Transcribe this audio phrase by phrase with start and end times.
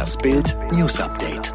[0.00, 1.52] Das Bild News Update.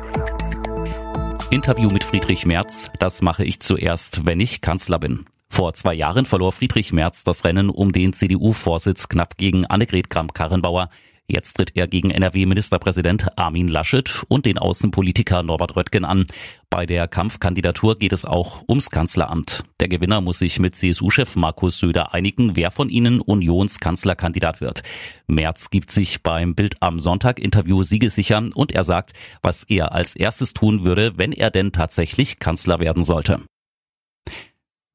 [1.49, 2.85] Interview mit Friedrich Merz.
[2.99, 5.25] Das mache ich zuerst, wenn ich Kanzler bin.
[5.49, 10.91] Vor zwei Jahren verlor Friedrich Merz das Rennen um den CDU-Vorsitz knapp gegen Annegret Kramp-Karrenbauer.
[11.27, 16.27] Jetzt tritt er gegen NRW-Ministerpräsident Armin Laschet und den Außenpolitiker Norbert Röttgen an.
[16.69, 19.63] Bei der Kampfkandidatur geht es auch ums Kanzleramt.
[19.79, 24.83] Der Gewinner muss sich mit CSU-Chef Markus Söder einigen, wer von ihnen Unionskanzlerkandidat wird.
[25.25, 30.15] Merz gibt sich beim Bild am Sonntag Interview siegesicher und er sagt, was er als
[30.15, 33.41] erstes tun würde, wenn er denn tatsächlich Kanzler werden sollte.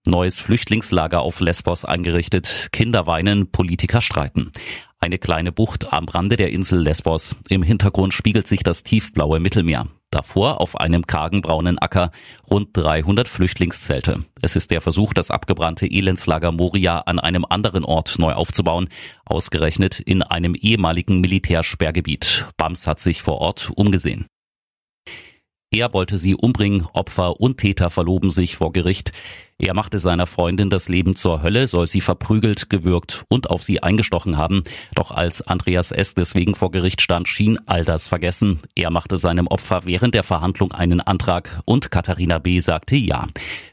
[0.07, 2.69] Neues Flüchtlingslager auf Lesbos eingerichtet.
[2.73, 4.51] Kinder weinen, Politiker streiten.
[5.03, 7.35] Eine kleine Bucht am Rande der Insel Lesbos.
[7.49, 9.87] Im Hintergrund spiegelt sich das tiefblaue Mittelmeer.
[10.11, 12.11] Davor auf einem kargen braunen Acker
[12.51, 14.27] rund 300 Flüchtlingszelte.
[14.43, 18.91] Es ist der Versuch, das abgebrannte Elendslager Moria an einem anderen Ort neu aufzubauen,
[19.25, 22.47] ausgerechnet in einem ehemaligen Militärsperrgebiet.
[22.59, 24.27] Bams hat sich vor Ort umgesehen.
[25.73, 29.13] Er wollte sie umbringen, Opfer und Täter verloben sich vor Gericht.
[29.61, 33.83] Er machte seiner Freundin das Leben zur Hölle, soll sie verprügelt, gewürgt und auf sie
[33.83, 34.63] eingestochen haben.
[34.95, 36.15] Doch als Andreas S.
[36.15, 38.61] deswegen vor Gericht stand, schien all das vergessen.
[38.75, 42.59] Er machte seinem Opfer während der Verhandlung einen Antrag und Katharina B.
[42.61, 43.27] sagte ja.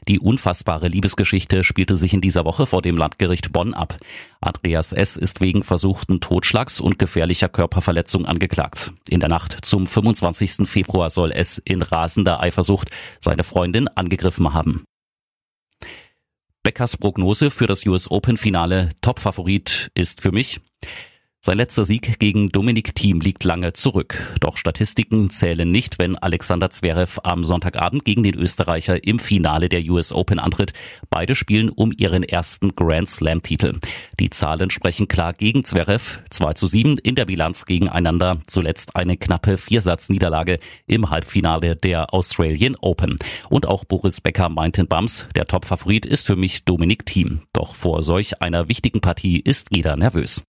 [0.08, 3.98] Die unfassbare Liebesgeschichte spielte sich in dieser Woche vor dem Landgericht Bonn ab.
[4.42, 5.16] Andreas S.
[5.16, 8.92] ist wegen versuchten Totschlags und gefährlicher Körperverletzung angeklagt.
[9.08, 10.68] In der Nacht zum 25.
[10.68, 14.84] Februar soll es in rasender Eifersucht seine Freundin angegriffen haben.
[16.62, 20.60] Beckers Prognose für das US Open Finale Topfavorit ist für mich
[21.40, 24.18] sein letzter Sieg gegen Dominik Thiem liegt lange zurück.
[24.40, 29.88] Doch Statistiken zählen nicht, wenn Alexander Zverev am Sonntagabend gegen den Österreicher im Finale der
[29.88, 30.72] US Open antritt.
[31.10, 33.78] Beide spielen um ihren ersten Grand Slam Titel.
[34.18, 36.22] Die Zahlen sprechen klar gegen Zverev.
[36.28, 38.42] 2 zu 7 in der Bilanz gegeneinander.
[38.48, 43.16] Zuletzt eine knappe Viersatzniederlage im Halbfinale der Australian Open.
[43.48, 47.42] Und auch Boris Becker meint in Bams, der Topfavorit ist für mich Dominik Thiem.
[47.52, 50.42] Doch vor solch einer wichtigen Partie ist jeder nervös.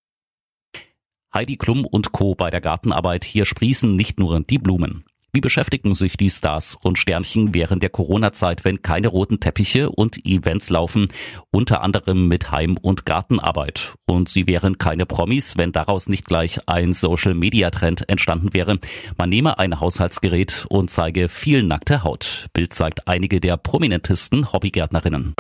[1.32, 2.34] Heidi Klum und Co.
[2.34, 3.24] bei der Gartenarbeit.
[3.24, 5.04] Hier sprießen nicht nur die Blumen.
[5.32, 10.26] Wie beschäftigen sich die Stars und Sternchen während der Corona-Zeit, wenn keine roten Teppiche und
[10.26, 11.08] Events laufen,
[11.52, 13.94] unter anderem mit Heim- und Gartenarbeit?
[14.08, 18.80] Und sie wären keine Promis, wenn daraus nicht gleich ein Social-Media-Trend entstanden wäre.
[19.20, 22.48] Man nehme ein Haushaltsgerät und zeige viel nackte Haut.
[22.54, 25.36] Bild zeigt einige der prominentesten Hobbygärtnerinnen.